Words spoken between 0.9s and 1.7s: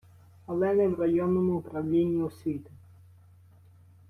районному